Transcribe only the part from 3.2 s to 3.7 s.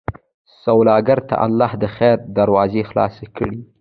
کړې